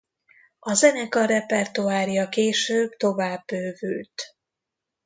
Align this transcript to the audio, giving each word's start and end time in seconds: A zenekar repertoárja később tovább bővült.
A 0.59 0.73
zenekar 0.73 1.27
repertoárja 1.27 2.29
később 2.29 2.97
tovább 2.97 3.43
bővült. 3.45 4.21